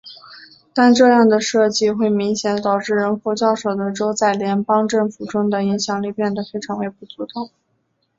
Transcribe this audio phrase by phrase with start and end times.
[0.73, 7.51] 但这样的设计会明显导致人口较少的州在联邦政府中的影响力变得非常微不足道。